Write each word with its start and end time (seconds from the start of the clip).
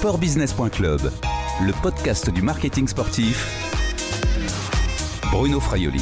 sportbusiness.club, 0.00 1.12
le 1.60 1.82
podcast 1.82 2.30
du 2.30 2.40
marketing 2.40 2.88
sportif. 2.88 3.46
Bruno 5.30 5.60
Fraioli. 5.60 6.00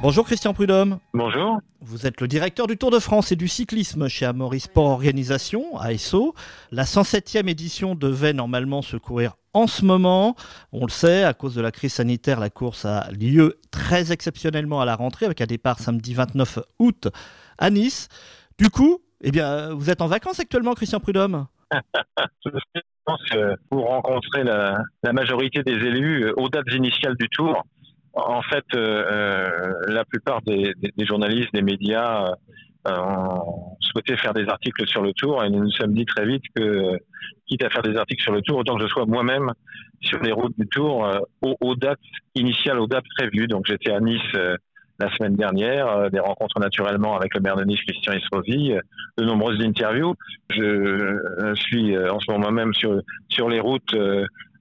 Bonjour 0.00 0.24
Christian 0.24 0.54
Prudhomme. 0.54 1.00
Bonjour. 1.12 1.58
Vous 1.82 2.06
êtes 2.06 2.22
le 2.22 2.26
directeur 2.26 2.66
du 2.66 2.78
Tour 2.78 2.90
de 2.90 2.98
France 2.98 3.30
et 3.30 3.36
du 3.36 3.46
cyclisme 3.46 4.08
chez 4.08 4.24
Amaury 4.24 4.60
Sport 4.60 4.86
Organisation, 4.86 5.76
ASO. 5.76 6.34
La 6.70 6.84
107e 6.84 7.46
édition 7.46 7.94
devait 7.94 8.32
normalement 8.32 8.80
se 8.80 8.96
courir 8.96 9.36
en 9.52 9.66
ce 9.66 9.84
moment. 9.84 10.34
On 10.72 10.86
le 10.86 10.90
sait, 10.90 11.24
à 11.24 11.34
cause 11.34 11.54
de 11.54 11.60
la 11.60 11.72
crise 11.72 11.92
sanitaire, 11.92 12.40
la 12.40 12.48
course 12.48 12.86
a 12.86 13.10
lieu 13.10 13.60
très 13.70 14.12
exceptionnellement 14.12 14.80
à 14.80 14.86
la 14.86 14.96
rentrée 14.96 15.26
avec 15.26 15.42
un 15.42 15.46
départ 15.46 15.78
samedi 15.78 16.14
29 16.14 16.60
août 16.78 17.08
à 17.58 17.68
Nice. 17.68 18.08
Du 18.58 18.70
coup, 18.70 18.96
eh 19.20 19.30
bien, 19.30 19.74
vous 19.74 19.90
êtes 19.90 20.00
en 20.00 20.06
vacances 20.06 20.40
actuellement, 20.40 20.72
Christian 20.72 21.00
Prudhomme? 21.00 21.46
Je 22.44 22.80
pense 23.04 23.22
que 23.30 23.54
pour 23.70 23.86
rencontrer 23.86 24.44
la, 24.44 24.84
majorité 25.12 25.62
des 25.62 25.72
élus 25.72 26.26
euh, 26.26 26.32
aux 26.36 26.48
dates 26.48 26.72
initiales 26.74 27.16
du 27.16 27.28
tour, 27.28 27.64
en 28.14 28.42
fait, 28.42 28.64
euh, 28.74 29.04
euh, 29.10 29.72
la 29.88 30.04
plupart 30.04 30.42
des, 30.42 30.74
journalistes, 30.98 31.52
des 31.52 31.62
médias 31.62 32.32
euh, 32.86 32.96
ont 32.96 33.76
souhaité 33.80 34.16
faire 34.16 34.34
des 34.34 34.48
articles 34.48 34.86
sur 34.86 35.02
le 35.02 35.12
tour 35.12 35.44
et 35.44 35.50
nous 35.50 35.64
nous 35.64 35.70
sommes 35.72 35.94
dit 35.94 36.04
très 36.04 36.26
vite 36.26 36.42
que, 36.54 36.98
quitte 37.46 37.62
à 37.64 37.70
faire 37.70 37.82
des 37.82 37.96
articles 37.96 38.22
sur 38.22 38.32
le 38.32 38.42
tour, 38.42 38.58
autant 38.58 38.76
que 38.76 38.82
je 38.82 38.88
sois 38.88 39.06
moi-même 39.06 39.52
sur 40.00 40.20
les 40.20 40.32
routes 40.32 40.58
du 40.58 40.66
tour 40.68 41.08
aux, 41.40 41.74
dates 41.74 41.98
initiales, 42.34 42.78
aux 42.78 42.86
dates 42.86 43.06
prévues. 43.16 43.46
Donc 43.46 43.66
j'étais 43.66 43.90
à 43.90 44.00
Nice 44.00 44.20
la 44.98 45.10
semaine 45.16 45.36
dernière, 45.36 46.10
des 46.10 46.20
rencontres 46.20 46.58
naturellement 46.60 47.16
avec 47.16 47.34
le 47.34 47.40
maire 47.40 47.56
de 47.56 47.64
Nice, 47.64 47.80
Christian 47.86 48.14
Estrosi, 48.14 48.72
de 49.16 49.24
nombreuses 49.24 49.60
interviews. 49.64 50.14
Je 50.50 51.54
suis 51.54 51.96
en 51.96 52.18
ce 52.18 52.30
moment 52.32 52.50
même 52.50 52.74
sur, 52.74 53.00
sur 53.28 53.48
les 53.48 53.60
routes 53.60 53.94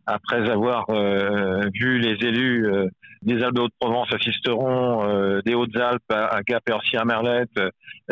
après 0.07 0.49
avoir 0.49 0.89
euh, 0.89 1.69
vu 1.73 1.99
les 1.99 2.25
élus 2.25 2.65
euh, 2.65 2.87
des 3.21 3.43
Alpes 3.43 3.55
de 3.55 3.61
Haute-Provence 3.61 4.07
à 4.13 4.19
Sisteron, 4.19 5.05
euh, 5.05 5.41
des 5.45 5.53
Hautes-Alpes 5.53 6.09
à, 6.09 6.41
Gap 6.43 6.63
et 6.69 6.97
à 6.97 7.05
Merlette, 7.05 7.59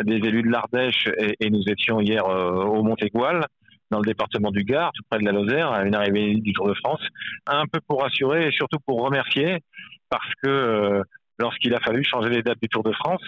des 0.04 0.16
élus 0.16 0.42
de 0.42 0.50
l'Ardèche, 0.50 1.08
et, 1.18 1.34
et, 1.40 1.50
nous 1.50 1.62
étions 1.66 2.00
hier 2.00 2.26
au 2.26 2.82
Montégoal, 2.82 3.46
dans 3.90 3.98
le 3.98 4.04
département 4.04 4.50
du 4.50 4.62
Gard, 4.62 4.92
tout 4.94 5.02
près 5.08 5.20
de 5.20 5.24
la 5.24 5.32
Lozère, 5.32 5.72
à 5.72 5.84
une 5.84 5.94
arrivée 5.94 6.34
du 6.34 6.52
Tour 6.52 6.68
de 6.68 6.74
France, 6.74 7.00
un 7.46 7.64
peu 7.66 7.80
pour 7.88 8.02
rassurer 8.02 8.48
et 8.48 8.50
surtout 8.50 8.78
pour 8.84 9.02
remercier, 9.02 9.62
parce 10.10 10.30
que 10.42 11.02
lorsqu'il 11.38 11.74
a 11.74 11.80
fallu 11.80 12.04
changer 12.04 12.30
les 12.30 12.42
dates 12.42 12.60
du 12.60 12.68
Tour 12.68 12.82
de 12.82 12.92
France, 12.92 13.22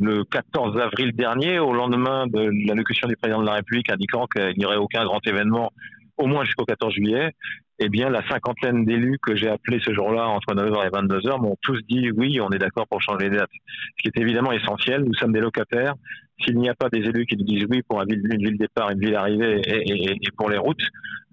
le 0.00 0.24
14 0.24 0.78
avril 0.78 1.12
dernier, 1.12 1.58
au 1.58 1.72
lendemain 1.72 2.26
de 2.26 2.50
l'allocution 2.66 3.08
du 3.08 3.16
président 3.16 3.40
de 3.40 3.46
la 3.46 3.54
République 3.54 3.90
indiquant 3.90 4.26
qu'il 4.26 4.56
n'y 4.56 4.64
aurait 4.64 4.76
aucun 4.76 5.04
grand 5.04 5.24
événement 5.26 5.72
au 6.18 6.26
moins 6.26 6.44
jusqu'au 6.44 6.64
14 6.64 6.94
juillet, 6.94 7.32
eh 7.80 7.88
bien, 7.88 8.10
la 8.10 8.26
cinquantaine 8.28 8.84
d'élus 8.84 9.18
que 9.22 9.36
j'ai 9.36 9.48
appelés 9.48 9.80
ce 9.84 9.94
jour-là 9.94 10.26
entre 10.26 10.52
9h 10.52 10.86
et 10.86 10.90
22h 10.90 11.40
m'ont 11.40 11.56
tous 11.62 11.80
dit 11.88 12.10
oui, 12.10 12.40
on 12.40 12.50
est 12.50 12.58
d'accord 12.58 12.88
pour 12.88 13.00
changer 13.00 13.28
les 13.28 13.36
dates. 13.36 13.50
Ce 13.96 14.02
qui 14.02 14.08
est 14.08 14.20
évidemment 14.20 14.50
essentiel. 14.50 15.04
Nous 15.04 15.14
sommes 15.14 15.32
des 15.32 15.40
locataires. 15.40 15.94
S'il 16.44 16.58
n'y 16.58 16.68
a 16.68 16.74
pas 16.74 16.88
des 16.88 17.00
élus 17.00 17.26
qui 17.26 17.36
nous 17.36 17.44
disent 17.44 17.66
oui 17.68 17.82
pour 17.82 18.00
une 18.00 18.08
ville, 18.08 18.22
une 18.32 18.44
ville 18.44 18.58
départ, 18.58 18.90
une 18.90 19.00
ville 19.00 19.14
arrivée 19.14 19.60
et, 19.66 19.92
et, 19.92 20.10
et, 20.12 20.30
pour 20.36 20.48
les 20.48 20.58
routes 20.58 20.82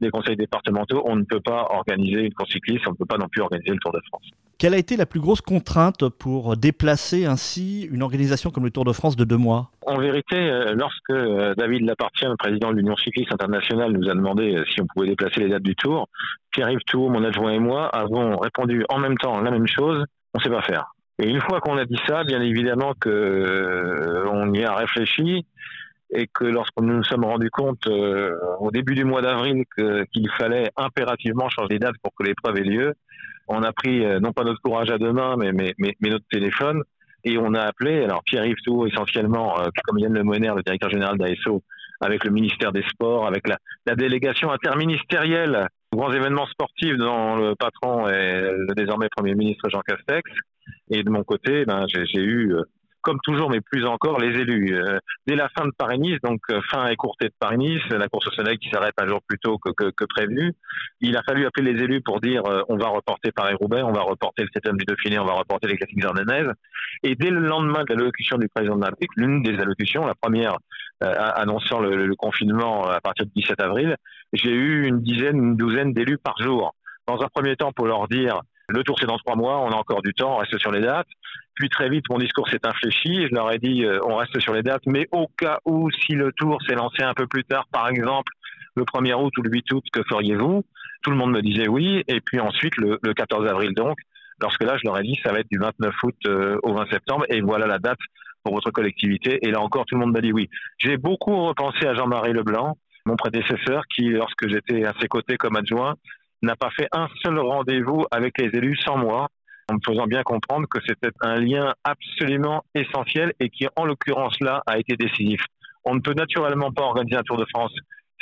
des 0.01 0.09
conseils 0.09 0.35
départementaux, 0.35 1.03
on 1.05 1.15
ne 1.15 1.23
peut 1.23 1.39
pas 1.39 1.67
organiser 1.69 2.21
une 2.21 2.33
course 2.33 2.51
cycliste, 2.51 2.85
on 2.87 2.91
ne 2.91 2.95
peut 2.95 3.05
pas 3.05 3.17
non 3.17 3.27
plus 3.29 3.41
organiser 3.41 3.71
le 3.71 3.77
Tour 3.79 3.93
de 3.93 4.01
France. 4.07 4.29
Quelle 4.57 4.73
a 4.73 4.77
été 4.77 4.95
la 4.95 5.05
plus 5.05 5.19
grosse 5.19 5.41
contrainte 5.41 6.07
pour 6.09 6.55
déplacer 6.55 7.25
ainsi 7.25 7.87
une 7.91 8.01
organisation 8.01 8.51
comme 8.51 8.63
le 8.63 8.71
Tour 8.71 8.85
de 8.85 8.93
France 8.93 9.15
de 9.15 9.25
deux 9.25 9.37
mois? 9.37 9.69
En 9.85 9.97
vérité, 9.99 10.37
euh, 10.37 10.73
lorsque 10.75 11.09
euh, 11.11 11.53
David 11.55 11.85
Lapartien, 11.85 12.29
le 12.29 12.37
président 12.37 12.71
de 12.71 12.77
l'Union 12.77 12.95
cycliste 12.95 13.33
internationale, 13.33 13.91
nous 13.91 14.09
a 14.09 14.13
demandé 14.13 14.55
euh, 14.55 14.63
si 14.73 14.81
on 14.81 14.87
pouvait 14.87 15.09
déplacer 15.09 15.41
les 15.41 15.49
dates 15.49 15.63
du 15.63 15.75
Tour, 15.75 16.07
Pierre-Yves 16.51 16.85
Tour, 16.87 17.09
mon 17.11 17.23
adjoint 17.23 17.51
et 17.51 17.59
moi 17.59 17.87
avons 17.87 18.37
répondu 18.37 18.85
en 18.89 18.97
même 18.97 19.17
temps 19.17 19.41
la 19.41 19.51
même 19.51 19.67
chose, 19.67 20.05
on 20.33 20.39
ne 20.39 20.43
sait 20.43 20.49
pas 20.49 20.61
faire. 20.61 20.94
Et 21.19 21.29
une 21.29 21.41
fois 21.41 21.61
qu'on 21.61 21.77
a 21.77 21.85
dit 21.85 21.99
ça, 22.07 22.23
bien 22.23 22.41
évidemment 22.41 22.93
que 22.99 23.09
euh, 23.09 24.29
on 24.29 24.53
y 24.53 24.63
a 24.63 24.73
réfléchi 24.73 25.45
et 26.11 26.27
que 26.27 26.43
lorsque 26.43 26.79
nous 26.79 26.93
nous 26.93 27.03
sommes 27.03 27.25
rendus 27.25 27.49
compte 27.49 27.87
euh, 27.87 28.37
au 28.59 28.69
début 28.71 28.95
du 28.95 29.05
mois 29.05 29.21
d'avril 29.21 29.63
qu'il 29.75 30.29
fallait 30.37 30.71
impérativement 30.75 31.49
changer 31.49 31.75
les 31.75 31.79
dates 31.79 31.95
pour 32.03 32.13
que 32.15 32.23
l'épreuve 32.23 32.57
ait 32.57 32.63
lieu, 32.63 32.93
on 33.47 33.63
a 33.63 33.71
pris 33.71 34.05
euh, 34.05 34.19
non 34.19 34.33
pas 34.33 34.43
notre 34.43 34.61
courage 34.61 34.89
à 34.89 34.97
deux 34.97 35.13
mains, 35.13 35.35
mais, 35.37 35.51
mais, 35.51 35.73
mais, 35.77 35.95
mais 35.99 36.09
notre 36.09 36.27
téléphone 36.29 36.83
et 37.23 37.37
on 37.37 37.53
a 37.53 37.61
appelé 37.61 38.03
alors 38.03 38.23
Pierre-Yves 38.23 38.61
Tour 38.63 38.87
essentiellement, 38.87 39.59
euh, 39.59 39.67
comme 39.85 39.99
Yann 39.99 40.13
Lemoyner, 40.13 40.51
le 40.55 40.61
directeur 40.61 40.89
général 40.89 41.17
d'ASO, 41.17 41.63
avec 42.01 42.23
le 42.23 42.31
ministère 42.31 42.71
des 42.71 42.83
Sports, 42.83 43.25
avec 43.25 43.47
la, 43.47 43.57
la 43.85 43.95
délégation 43.95 44.51
interministérielle 44.51 45.67
grands 45.95 46.11
événements 46.11 46.45
sportifs 46.47 46.97
dont 46.97 47.37
le 47.37 47.55
patron 47.55 48.07
est 48.07 48.41
le 48.41 48.73
désormais 48.75 49.07
Premier 49.15 49.33
ministre 49.33 49.69
Jean 49.69 49.81
Castex. 49.81 50.29
Et 50.89 51.03
de 51.03 51.09
mon 51.09 51.23
côté, 51.23 51.65
ben, 51.65 51.85
j'ai 51.87 52.21
eu, 52.21 52.53
euh, 52.53 52.63
comme 53.01 53.19
toujours, 53.23 53.49
mais 53.49 53.61
plus 53.61 53.85
encore, 53.85 54.19
les 54.19 54.39
élus. 54.39 54.75
Euh, 54.75 54.99
dès 55.27 55.35
la 55.35 55.49
fin 55.49 55.65
de 55.65 55.71
Paris-Nice, 55.77 56.19
donc 56.23 56.41
euh, 56.51 56.61
fin 56.69 56.87
écourtée 56.87 57.27
de 57.27 57.33
Paris-Nice, 57.39 57.81
la 57.89 58.07
course 58.07 58.27
au 58.27 58.31
soleil 58.31 58.57
qui 58.57 58.69
s'arrête 58.69 58.93
un 58.97 59.07
jour 59.07 59.19
plus 59.27 59.39
tôt 59.39 59.57
que, 59.57 59.71
que, 59.71 60.05
prévu, 60.05 60.53
il 61.01 61.17
a 61.17 61.23
fallu 61.23 61.45
appeler 61.45 61.73
les 61.73 61.83
élus 61.83 62.01
pour 62.01 62.21
dire 62.21 62.43
on 62.69 62.77
va 62.77 62.87
reporter 62.87 63.31
Paris-Roubaix, 63.31 63.81
on 63.83 63.91
va 63.91 64.01
reporter 64.01 64.43
le 64.43 64.49
7 64.53 64.75
du 64.75 64.85
Dauphiné, 64.85 65.19
on 65.19 65.25
va 65.25 65.33
reporter 65.33 65.67
les 65.67 65.77
classiques 65.77 66.03
ardennaises. 66.03 66.51
Et 67.03 67.15
dès 67.15 67.29
le 67.29 67.39
lendemain 67.39 67.83
de 67.83 67.93
l'allocution 67.93 68.37
du 68.37 68.47
président 68.47 68.75
de 68.75 68.81
la 68.81 68.87
République, 68.87 69.15
l'une 69.17 69.43
des 69.43 69.59
allocutions, 69.59 70.05
la 70.05 70.15
première 70.15 70.57
annonçant 71.01 71.79
le, 71.79 72.15
confinement 72.15 72.87
à 72.87 73.01
partir 73.01 73.25
du 73.25 73.31
17 73.35 73.59
avril, 73.59 73.97
j'ai 74.33 74.51
eu 74.51 74.87
une 74.87 75.01
dizaine, 75.01 75.37
une 75.37 75.55
douzaine 75.55 75.93
d'élus 75.93 76.17
par 76.17 76.35
jour. 76.41 76.73
Dans 77.07 77.21
un 77.21 77.27
premier 77.27 77.55
temps, 77.55 77.71
pour 77.71 77.85
leur 77.85 78.07
dire 78.07 78.41
le 78.69 78.83
tour, 78.83 78.95
c'est 78.99 79.05
dans 79.05 79.17
trois 79.17 79.35
mois, 79.35 79.59
on 79.59 79.69
a 79.69 79.75
encore 79.75 80.01
du 80.01 80.13
temps, 80.13 80.35
on 80.35 80.37
reste 80.37 80.57
sur 80.57 80.71
les 80.71 80.81
dates. 80.81 81.07
Puis 81.55 81.69
très 81.69 81.89
vite, 81.89 82.05
mon 82.09 82.17
discours 82.17 82.49
s'est 82.49 82.65
infléchi. 82.65 83.27
Je 83.27 83.33
leur 83.33 83.51
ai 83.51 83.59
dit, 83.59 83.85
euh, 83.85 83.99
on 84.05 84.15
reste 84.15 84.39
sur 84.39 84.53
les 84.53 84.63
dates, 84.63 84.85
mais 84.85 85.07
au 85.11 85.27
cas 85.37 85.59
où, 85.65 85.89
si 85.91 86.13
le 86.13 86.31
tour 86.33 86.57
s'est 86.67 86.75
lancé 86.75 87.03
un 87.03 87.13
peu 87.13 87.27
plus 87.27 87.43
tard, 87.43 87.67
par 87.71 87.87
exemple, 87.87 88.31
le 88.75 88.83
1er 88.83 89.13
août 89.13 89.31
ou 89.37 89.41
le 89.41 89.49
8 89.49 89.71
août, 89.73 89.83
que 89.91 90.01
feriez-vous? 90.09 90.65
Tout 91.03 91.11
le 91.11 91.17
monde 91.17 91.31
me 91.31 91.41
disait 91.41 91.67
oui. 91.67 92.03
Et 92.07 92.19
puis 92.19 92.39
ensuite, 92.39 92.75
le, 92.77 92.99
le, 93.01 93.13
14 93.13 93.47
avril, 93.47 93.73
donc, 93.73 93.97
lorsque 94.41 94.63
là, 94.63 94.75
je 94.77 94.81
leur 94.85 94.97
ai 94.99 95.03
dit, 95.03 95.17
ça 95.23 95.31
va 95.31 95.39
être 95.39 95.49
du 95.49 95.59
29 95.59 95.93
août 96.03 96.15
euh, 96.27 96.57
au 96.63 96.73
20 96.73 96.89
septembre, 96.89 97.25
et 97.29 97.41
voilà 97.41 97.67
la 97.67 97.79
date 97.79 97.99
pour 98.43 98.53
votre 98.53 98.71
collectivité. 98.71 99.39
Et 99.41 99.51
là 99.51 99.61
encore, 99.61 99.85
tout 99.85 99.95
le 99.95 100.01
monde 100.01 100.13
m'a 100.13 100.21
dit 100.21 100.33
oui. 100.33 100.49
J'ai 100.77 100.97
beaucoup 100.97 101.45
repensé 101.45 101.85
à 101.87 101.93
Jean-Marie 101.93 102.33
Leblanc, 102.33 102.77
mon 103.05 103.15
prédécesseur, 103.15 103.83
qui, 103.93 104.09
lorsque 104.09 104.47
j'étais 104.49 104.85
à 104.85 104.93
ses 104.99 105.07
côtés 105.07 105.37
comme 105.37 105.55
adjoint, 105.55 105.95
n'a 106.45 106.55
pas 106.55 106.69
fait 106.71 106.87
un 106.91 107.07
seul 107.23 107.37
rendez-vous 107.39 108.05
avec 108.11 108.39
les 108.39 108.49
élus 108.57 108.77
sans 108.77 108.97
moi, 108.97 109.27
en 109.69 109.75
me 109.75 109.79
faisant 109.85 110.05
bien 110.05 110.23
comprendre 110.23 110.67
que 110.69 110.79
c'était 110.87 111.11
un 111.21 111.35
lien 111.35 111.73
absolument 111.83 112.63
essentiel 112.73 113.33
et 113.39 113.49
qui, 113.49 113.67
en 113.75 113.85
l'occurrence 113.85 114.39
là, 114.39 114.61
a 114.67 114.77
été 114.77 114.95
décisif. 114.95 115.41
On 115.83 115.95
ne 115.95 115.99
peut 115.99 116.13
naturellement 116.13 116.71
pas 116.71 116.83
organiser 116.83 117.15
un 117.15 117.23
Tour 117.23 117.37
de 117.37 117.45
France 117.53 117.73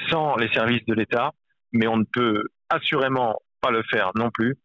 sans 0.10 0.36
les 0.38 0.50
services 0.50 0.86
de 0.86 0.94
l'État, 0.94 1.32
mais 1.72 1.88
on 1.88 1.98
ne 1.98 2.06
peut 2.06 2.44
assurément 2.70 3.40
pas 3.62 3.72
le 3.72 3.84
faire 3.84 4.12
non 4.16 4.30
plus 4.32 4.58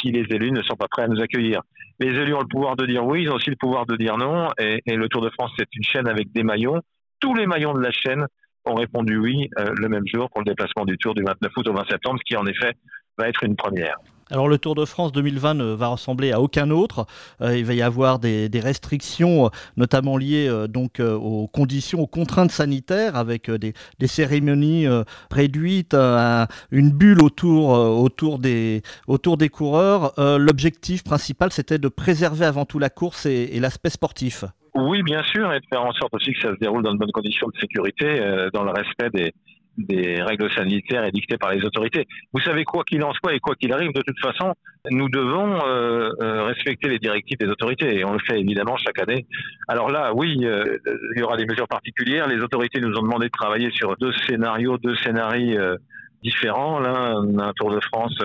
si 0.00 0.12
les 0.12 0.26
élus 0.34 0.52
ne 0.52 0.62
sont 0.62 0.76
pas 0.76 0.88
prêts 0.88 1.02
à 1.02 1.08
nous 1.08 1.20
accueillir. 1.20 1.62
Les 1.98 2.08
élus 2.08 2.34
ont 2.34 2.40
le 2.40 2.48
pouvoir 2.48 2.76
de 2.76 2.86
dire 2.86 3.04
oui, 3.04 3.22
ils 3.22 3.30
ont 3.30 3.34
aussi 3.34 3.50
le 3.50 3.56
pouvoir 3.56 3.86
de 3.86 3.96
dire 3.96 4.16
non, 4.16 4.48
et, 4.58 4.80
et 4.86 4.96
le 4.96 5.08
Tour 5.08 5.22
de 5.22 5.30
France, 5.30 5.52
c'est 5.58 5.68
une 5.74 5.84
chaîne 5.84 6.08
avec 6.08 6.32
des 6.32 6.42
maillons. 6.42 6.80
Tous 7.20 7.34
les 7.34 7.46
maillons 7.46 7.74
de 7.74 7.80
la 7.80 7.90
chaîne 7.90 8.26
ont 8.64 8.74
répondu 8.74 9.18
oui 9.18 9.50
euh, 9.58 9.72
le 9.74 9.88
même 9.88 10.06
jour 10.06 10.30
pour 10.30 10.40
le 10.40 10.46
déplacement 10.46 10.84
du 10.84 10.96
Tour 10.98 11.14
du 11.14 11.22
29 11.22 11.52
août 11.56 11.68
au 11.68 11.72
20 11.72 11.84
septembre, 11.88 12.18
ce 12.20 12.24
qui 12.24 12.36
en 12.36 12.46
effet 12.46 12.74
va 13.18 13.28
être 13.28 13.44
une 13.44 13.56
première. 13.56 13.96
Alors 14.32 14.48
le 14.48 14.56
Tour 14.56 14.74
de 14.74 14.86
France 14.86 15.12
2020 15.12 15.54
ne 15.54 15.64
va 15.74 15.88
ressembler 15.88 16.32
à 16.32 16.40
aucun 16.40 16.70
autre. 16.70 17.06
Euh, 17.42 17.54
il 17.58 17.66
va 17.66 17.74
y 17.74 17.82
avoir 17.82 18.18
des, 18.18 18.48
restrictions, 18.54 19.50
notamment 19.76 20.16
liées 20.16 20.48
euh, 20.48 20.66
donc 20.66 21.00
euh, 21.00 21.14
aux 21.14 21.48
conditions, 21.48 22.00
aux 22.00 22.06
contraintes 22.06 22.50
sanitaires, 22.50 23.16
avec 23.16 23.50
des, 23.50 23.74
cérémonies 24.06 24.86
réduites, 25.30 25.94
une 25.94 26.90
bulle 26.90 27.22
autour, 27.22 27.70
autour, 27.70 28.38
des, 28.38 28.82
autour 29.06 29.36
des 29.36 29.48
coureurs. 29.48 30.12
L'objectif 30.18 31.04
principal, 31.04 31.52
c'était 31.52 31.78
de 31.78 31.88
préserver 31.88 32.46
avant 32.46 32.64
tout 32.64 32.78
la 32.78 32.90
course 32.90 33.26
et 33.26 33.58
l'aspect 33.60 33.90
sportif. 33.90 34.44
Oui, 34.74 35.02
bien 35.02 35.22
sûr, 35.22 35.52
et 35.52 35.60
de 35.60 35.66
faire 35.70 35.84
en 35.84 35.92
sorte 35.92 36.14
aussi 36.14 36.32
que 36.32 36.40
ça 36.40 36.54
se 36.54 36.58
déroule 36.58 36.82
dans 36.82 36.94
de 36.94 36.98
bonnes 36.98 37.12
conditions 37.12 37.48
de 37.48 37.58
sécurité, 37.60 38.48
dans 38.54 38.64
le 38.64 38.70
respect 38.70 39.10
des, 39.10 39.32
des 39.78 40.22
règles 40.22 40.50
sanitaires 40.52 41.04
édictées 41.04 41.38
par 41.38 41.52
les 41.52 41.64
autorités. 41.64 42.06
Vous 42.32 42.40
savez, 42.40 42.64
quoi 42.64 42.84
qu'il 42.84 43.02
en 43.04 43.12
soit 43.12 43.34
et 43.34 43.40
quoi 43.40 43.54
qu'il 43.54 43.72
arrive, 43.72 43.92
de 43.92 44.02
toute 44.02 44.18
façon, 44.20 44.54
nous 44.90 45.08
devons 45.08 45.60
euh, 45.66 46.10
euh, 46.20 46.44
respecter 46.44 46.88
les 46.88 46.98
directives 46.98 47.38
des 47.38 47.48
autorités 47.48 47.98
et 47.98 48.04
on 48.04 48.12
le 48.12 48.18
fait 48.18 48.40
évidemment 48.40 48.76
chaque 48.76 48.98
année. 49.00 49.26
Alors 49.68 49.90
là, 49.90 50.12
oui, 50.14 50.38
euh, 50.42 50.78
il 51.14 51.20
y 51.20 51.22
aura 51.22 51.36
des 51.36 51.46
mesures 51.46 51.68
particulières. 51.68 52.28
Les 52.28 52.40
autorités 52.42 52.80
nous 52.80 52.96
ont 52.98 53.02
demandé 53.02 53.26
de 53.26 53.32
travailler 53.32 53.70
sur 53.72 53.96
deux 53.96 54.12
scénarios, 54.26 54.78
deux 54.78 54.96
scénarios 54.96 55.58
euh, 55.58 55.76
différents. 56.22 56.78
L'un, 56.80 57.38
un 57.38 57.52
Tour 57.54 57.70
de 57.70 57.80
France, 57.80 58.16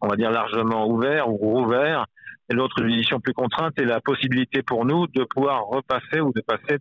on 0.00 0.08
va 0.08 0.16
dire 0.16 0.30
largement 0.30 0.88
ouvert 0.88 1.28
ou 1.28 1.36
rouvert. 1.36 2.06
L'autre, 2.50 2.82
une 2.82 2.92
édition 2.92 3.20
plus 3.20 3.34
contrainte 3.34 3.78
et 3.78 3.84
la 3.84 4.00
possibilité 4.00 4.62
pour 4.62 4.84
nous 4.84 5.06
de 5.06 5.24
pouvoir 5.24 5.66
repasser 5.66 6.20
ou 6.20 6.32
de 6.32 6.40
passer 6.40 6.78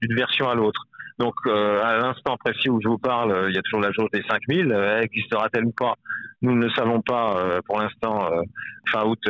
d'une 0.00 0.16
version 0.16 0.48
à 0.48 0.54
l'autre. 0.54 0.86
Donc, 1.18 1.34
à 1.46 1.98
l'instant 1.98 2.36
précis 2.38 2.70
où 2.70 2.80
je 2.82 2.88
vous 2.88 2.98
parle, 2.98 3.46
il 3.48 3.54
y 3.54 3.58
a 3.58 3.62
toujours 3.62 3.80
la 3.80 3.92
jauge 3.92 4.08
des 4.12 4.22
5000. 4.22 4.72
Existera-t-elle 5.02 5.66
ou 5.66 5.72
pas 5.72 5.96
Nous 6.40 6.56
ne 6.56 6.64
le 6.64 6.70
savons 6.70 7.02
pas 7.02 7.60
pour 7.66 7.78
l'instant, 7.78 8.30
fin 8.90 9.04
août, 9.04 9.20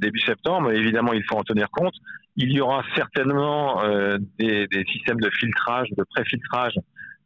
début 0.00 0.20
septembre. 0.20 0.70
Évidemment, 0.72 1.14
il 1.14 1.24
faut 1.24 1.36
en 1.36 1.42
tenir 1.42 1.70
compte. 1.70 1.94
Il 2.36 2.52
y 2.52 2.60
aura 2.60 2.84
certainement 2.94 3.82
des, 4.38 4.66
des, 4.66 4.84
systèmes 4.92 5.20
de 5.20 5.30
filtrage, 5.30 5.88
de 5.96 6.04
pré-filtrage 6.14 6.74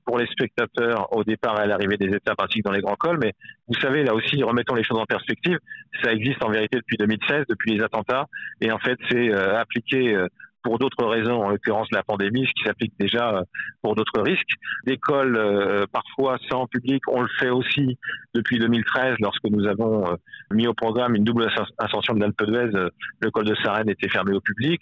pour 0.06 0.18
les 0.18 0.26
spectateurs 0.28 1.12
au 1.14 1.24
départ 1.24 1.58
et 1.58 1.64
à 1.64 1.66
l'arrivée 1.66 1.98
des 1.98 2.14
étapes 2.14 2.40
ainsi 2.40 2.60
que 2.60 2.62
dans 2.62 2.72
les 2.72 2.80
grands 2.80 2.96
cols. 2.96 3.18
Mais 3.20 3.34
vous 3.68 3.78
savez, 3.80 4.04
là 4.04 4.14
aussi, 4.14 4.42
remettons 4.42 4.74
les 4.74 4.84
choses 4.84 4.98
en 4.98 5.04
perspective, 5.04 5.58
ça 6.02 6.12
existe 6.12 6.42
en 6.42 6.50
vérité 6.50 6.78
depuis 6.78 6.96
2016, 6.96 7.44
depuis 7.48 7.74
les 7.74 7.82
attentats. 7.82 8.26
Et 8.60 8.70
en 8.70 8.78
fait, 8.78 8.96
c'est 9.10 9.34
euh, 9.34 9.58
appliqué 9.58 10.14
euh, 10.14 10.28
pour 10.62 10.78
d'autres 10.78 11.04
raisons, 11.04 11.42
en 11.42 11.50
l'occurrence 11.50 11.88
la 11.92 12.02
pandémie, 12.02 12.46
ce 12.46 12.52
qui 12.52 12.64
s'applique 12.64 12.92
déjà 12.98 13.36
euh, 13.36 13.42
pour 13.82 13.96
d'autres 13.96 14.20
risques. 14.22 14.54
L'école, 14.84 15.86
parfois 15.92 16.38
sans 16.48 16.66
public, 16.66 17.02
on 17.08 17.22
le 17.22 17.28
fait 17.38 17.50
aussi 17.50 17.98
depuis 18.34 18.58
2013, 18.58 19.16
lorsque 19.20 19.44
nous 19.44 19.66
avons 19.66 20.16
mis 20.52 20.66
au 20.66 20.74
programme 20.74 21.14
une 21.14 21.24
double 21.24 21.48
ascension 21.78 22.14
de 22.14 22.20
l'Alpe 22.20 22.42
d'Huez. 22.44 22.90
Le 23.20 23.30
col 23.30 23.44
de 23.44 23.54
Sarenne 23.56 23.90
était 23.90 24.08
fermé 24.08 24.32
au 24.34 24.40
public. 24.40 24.80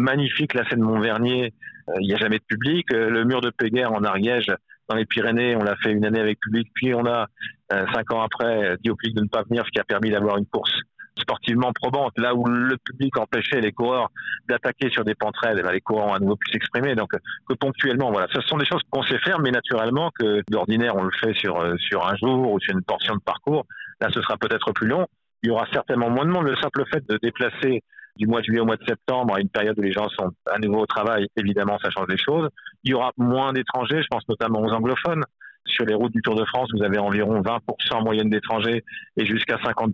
Magnifiques 0.00 0.54
la 0.54 0.68
scène 0.68 0.80
Montvernier 0.80 1.52
euh, 1.90 1.94
il 2.00 2.08
n'y 2.08 2.14
a 2.14 2.18
jamais 2.18 2.38
de 2.38 2.44
public. 2.44 2.86
Euh, 2.92 3.10
le 3.10 3.24
mur 3.24 3.40
de 3.40 3.50
Péguerre 3.50 3.92
en 3.92 4.04
Ariège, 4.04 4.52
dans 4.88 4.96
les 4.96 5.04
Pyrénées, 5.04 5.56
on 5.56 5.62
l'a 5.62 5.76
fait 5.76 5.92
une 5.92 6.04
année 6.04 6.20
avec 6.20 6.40
public, 6.40 6.68
puis 6.74 6.94
on 6.94 7.06
a 7.06 7.26
euh, 7.72 7.86
cinq 7.92 8.12
ans 8.12 8.22
après 8.22 8.76
dit 8.82 8.90
au 8.90 8.96
public 8.96 9.16
de 9.16 9.22
ne 9.22 9.28
pas 9.28 9.42
venir, 9.42 9.64
ce 9.64 9.70
qui 9.70 9.80
a 9.80 9.84
permis 9.84 10.10
d'avoir 10.10 10.36
une 10.36 10.46
course 10.46 10.72
sportivement 11.18 11.72
probante. 11.72 12.12
Là 12.18 12.34
où 12.34 12.44
le 12.46 12.76
public 12.78 13.16
empêchait 13.18 13.60
les 13.60 13.72
coureurs 13.72 14.10
d'attaquer 14.48 14.90
sur 14.90 15.04
des 15.04 15.14
pentes 15.14 15.34
eh 15.44 15.62
ben, 15.62 15.70
les 15.70 15.80
coureurs 15.80 16.06
ont 16.06 16.14
à 16.14 16.18
nouveau 16.18 16.36
pu 16.36 16.50
s'exprimer. 16.50 16.94
Donc 16.94 17.10
que 17.12 17.54
ponctuellement, 17.54 18.10
voilà, 18.10 18.26
ce 18.32 18.40
sont 18.42 18.56
des 18.56 18.64
choses 18.64 18.82
qu'on 18.90 19.02
sait 19.02 19.18
faire, 19.18 19.38
mais 19.40 19.50
naturellement 19.50 20.10
que 20.18 20.42
d'ordinaire 20.48 20.96
on 20.96 21.02
le 21.02 21.10
fait 21.20 21.34
sur 21.34 21.62
sur 21.78 22.06
un 22.06 22.16
jour 22.16 22.52
ou 22.52 22.60
sur 22.60 22.74
une 22.74 22.82
portion 22.82 23.14
de 23.14 23.20
parcours. 23.20 23.66
Là, 24.00 24.08
ce 24.12 24.22
sera 24.22 24.36
peut-être 24.38 24.72
plus 24.72 24.88
long. 24.88 25.06
Il 25.42 25.48
y 25.48 25.50
aura 25.50 25.66
certainement 25.72 26.10
moins 26.10 26.24
de 26.24 26.30
monde. 26.30 26.46
Le 26.46 26.56
simple 26.56 26.84
fait 26.90 27.06
de 27.06 27.18
déplacer 27.22 27.82
du 28.20 28.26
mois 28.26 28.40
de 28.40 28.44
juillet 28.44 28.60
au 28.60 28.66
mois 28.66 28.76
de 28.76 28.84
septembre, 28.86 29.34
à 29.34 29.40
une 29.40 29.48
période 29.48 29.78
où 29.78 29.82
les 29.82 29.92
gens 29.92 30.08
sont 30.10 30.30
à 30.46 30.58
nouveau 30.58 30.80
au 30.80 30.86
travail, 30.86 31.26
évidemment, 31.36 31.78
ça 31.82 31.90
change 31.90 32.06
les 32.08 32.18
choses. 32.18 32.48
Il 32.84 32.90
y 32.90 32.94
aura 32.94 33.12
moins 33.16 33.54
d'étrangers, 33.54 34.02
je 34.02 34.08
pense 34.10 34.28
notamment 34.28 34.60
aux 34.60 34.70
anglophones. 34.70 35.24
Sur 35.64 35.86
les 35.86 35.94
routes 35.94 36.12
du 36.12 36.20
Tour 36.20 36.34
de 36.34 36.44
France, 36.44 36.68
vous 36.76 36.82
avez 36.82 36.98
environ 36.98 37.40
20% 37.40 37.60
en 37.92 38.02
moyenne 38.02 38.28
d'étrangers 38.28 38.84
et 39.16 39.24
jusqu'à 39.24 39.56
50% 39.56 39.92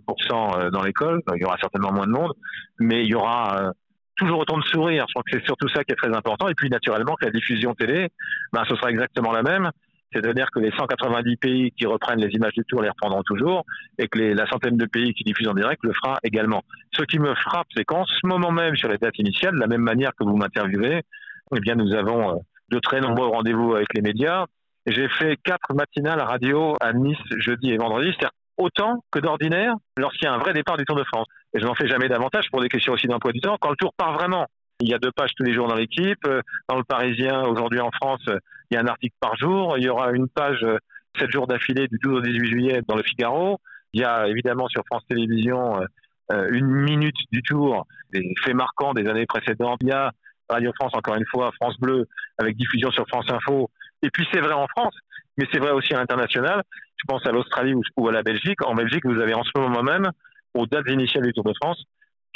euh, 0.59 0.69
dans 0.71 0.83
l'école. 0.83 1.21
Il 1.35 1.41
y 1.41 1.45
aura 1.45 1.57
certainement 1.57 1.93
moins 1.93 2.07
de 2.07 2.11
monde, 2.11 2.33
mais 2.79 3.03
il 3.03 3.09
y 3.09 3.15
aura 3.15 3.61
euh, 3.61 3.71
toujours 4.17 4.39
autant 4.39 4.57
de 4.57 4.63
sourires. 4.63 5.05
Je 5.07 5.13
crois 5.13 5.23
que 5.23 5.37
c'est 5.37 5.45
surtout 5.45 5.69
ça 5.69 5.83
qui 5.85 5.93
est 5.93 5.95
très 5.95 6.13
important. 6.13 6.49
Et 6.49 6.55
puis, 6.55 6.69
naturellement, 6.69 7.15
que 7.15 7.25
la 7.25 7.31
diffusion 7.31 7.75
télé, 7.75 8.09
ben, 8.51 8.63
ce 8.67 8.75
sera 8.75 8.89
exactement 8.89 9.31
la 9.31 9.43
même. 9.43 9.71
C'est-à-dire 10.13 10.49
que 10.51 10.59
les 10.59 10.71
190 10.71 11.37
pays 11.37 11.71
qui 11.71 11.85
reprennent 11.85 12.19
les 12.19 12.33
images 12.33 12.53
du 12.53 12.63
tour 12.65 12.81
les 12.81 12.89
reprendront 12.89 13.23
toujours 13.23 13.65
et 13.97 14.07
que 14.07 14.19
la 14.19 14.47
centaine 14.47 14.77
de 14.77 14.85
pays 14.85 15.13
qui 15.13 15.23
diffusent 15.23 15.49
en 15.49 15.53
direct 15.53 15.83
le 15.83 15.93
fera 15.93 16.17
également. 16.23 16.63
Ce 16.93 17.03
qui 17.03 17.19
me 17.19 17.35
frappe, 17.35 17.67
c'est 17.75 17.83
qu'en 17.83 18.05
ce 18.05 18.25
moment 18.25 18.51
même, 18.51 18.75
sur 18.75 18.89
les 18.89 18.97
dates 18.97 19.19
initiales, 19.19 19.55
de 19.55 19.59
la 19.59 19.67
même 19.67 19.81
manière 19.81 20.11
que 20.17 20.23
vous 20.23 20.37
m'interviewez, 20.37 21.01
eh 21.55 21.59
bien, 21.59 21.75
nous 21.75 21.93
avons 21.93 22.31
euh, 22.31 22.35
de 22.71 22.79
très 22.79 22.99
nombreux 22.99 23.27
rendez-vous 23.27 23.75
avec 23.75 23.93
les 23.93 24.01
médias. 24.01 24.45
J'ai 24.85 25.07
fait 25.09 25.37
quatre 25.43 25.73
matinales 25.73 26.21
radio 26.21 26.75
à 26.79 26.93
Nice 26.93 27.17
jeudi 27.37 27.71
et 27.71 27.77
vendredi, 27.77 28.09
c'est-à-dire 28.09 28.31
autant 28.57 29.03
que 29.11 29.19
d'ordinaire 29.19 29.75
lorsqu'il 29.97 30.25
y 30.25 30.27
a 30.27 30.33
un 30.33 30.39
vrai 30.39 30.53
départ 30.53 30.77
du 30.77 30.85
Tour 30.85 30.95
de 30.95 31.03
France. 31.03 31.27
Et 31.53 31.59
je 31.59 31.65
n'en 31.65 31.75
fais 31.75 31.87
jamais 31.87 32.09
davantage 32.09 32.49
pour 32.51 32.61
des 32.61 32.69
questions 32.69 32.93
aussi 32.93 33.07
d'emploi 33.07 33.31
du 33.31 33.39
temps. 33.39 33.57
Quand 33.59 33.69
le 33.69 33.75
Tour 33.75 33.93
part 33.95 34.13
vraiment, 34.13 34.47
il 34.79 34.89
y 34.89 34.93
a 34.93 34.99
deux 34.99 35.11
pages 35.11 35.31
tous 35.35 35.43
les 35.43 35.53
jours 35.53 35.67
dans 35.67 35.75
l'équipe. 35.75 36.25
Euh, 36.27 36.41
dans 36.69 36.77
le 36.77 36.83
Parisien, 36.83 37.43
aujourd'hui 37.43 37.79
en 37.79 37.91
France, 37.91 38.21
il 38.27 38.75
y 38.75 38.77
a 38.77 38.81
un 38.81 38.87
article 38.87 39.15
par 39.19 39.35
jour. 39.37 39.77
Il 39.77 39.83
y 39.83 39.89
aura 39.89 40.11
une 40.11 40.27
page 40.27 40.63
euh, 40.63 40.77
sept 41.17 41.31
jours 41.31 41.47
d'affilée 41.47 41.87
du 41.87 41.97
12 42.01 42.17
au 42.17 42.21
18 42.21 42.47
juillet 42.47 42.81
dans 42.87 42.95
le 42.95 43.03
Figaro. 43.03 43.59
Il 43.93 44.01
y 44.01 44.03
a 44.03 44.27
évidemment 44.27 44.67
sur 44.67 44.83
France 44.85 45.03
Télévisions 45.09 45.79
euh, 46.31 46.49
une 46.51 46.67
minute 46.67 47.15
du 47.31 47.41
tour, 47.41 47.87
des 48.11 48.33
faits 48.43 48.53
marquants 48.53 48.93
des 48.93 49.07
années 49.07 49.25
précédentes. 49.25 49.79
Il 49.81 49.87
y 49.87 49.91
a 49.91 50.11
Radio 50.49 50.71
France, 50.79 50.91
encore 50.93 51.15
une 51.15 51.25
fois, 51.25 51.51
France 51.59 51.77
Bleu, 51.79 52.07
avec 52.37 52.55
diffusion 52.55 52.91
sur 52.91 53.07
France 53.07 53.25
Info. 53.31 53.69
Et 54.03 54.09
puis 54.11 54.27
c'est 54.31 54.41
vrai 54.41 54.53
en 54.53 54.67
France, 54.67 54.93
mais 55.37 55.45
c'est 55.51 55.59
vrai 55.59 55.71
aussi 55.71 55.93
à 55.93 55.97
l'international. 55.97 56.61
Je 56.97 57.03
pense 57.07 57.25
à 57.25 57.31
l'Australie 57.31 57.73
ou 57.95 58.07
à 58.07 58.11
la 58.11 58.23
Belgique. 58.23 58.63
En 58.65 58.75
Belgique, 58.75 59.05
vous 59.05 59.19
avez 59.19 59.33
en 59.33 59.43
ce 59.43 59.51
moment 59.55 59.83
même, 59.83 60.11
aux 60.53 60.65
dates 60.65 60.89
initiales 60.89 61.23
du 61.23 61.33
Tour 61.33 61.43
de 61.43 61.53
France, 61.61 61.83